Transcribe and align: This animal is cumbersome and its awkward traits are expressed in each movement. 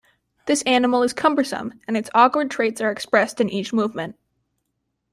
This 0.47 0.63
animal 0.63 1.03
is 1.03 1.13
cumbersome 1.13 1.79
and 1.87 1.95
its 1.95 2.09
awkward 2.15 2.49
traits 2.49 2.81
are 2.81 2.89
expressed 2.89 3.39
in 3.39 3.51
each 3.51 3.71
movement. 3.71 4.15